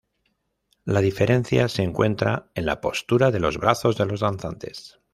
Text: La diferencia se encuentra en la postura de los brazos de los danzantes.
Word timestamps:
La 0.83 0.99
diferencia 0.99 1.67
se 1.69 1.83
encuentra 1.83 2.49
en 2.55 2.65
la 2.65 2.81
postura 2.81 3.29
de 3.29 3.39
los 3.39 3.59
brazos 3.59 3.97
de 3.99 4.07
los 4.07 4.21
danzantes. 4.21 4.99